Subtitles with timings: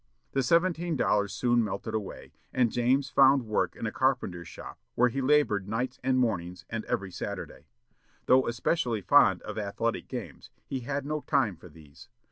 [0.31, 5.09] The seventeen dollars soon melted away, and James found work in a carpenter's shop, where
[5.09, 7.67] he labored nights and mornings, and every Saturday.
[8.25, 12.09] Though especially fond of athletic games, he had no time for these.